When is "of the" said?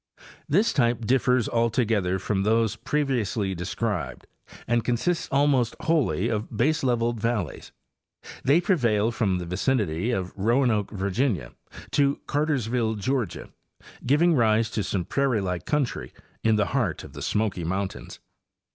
17.03-17.21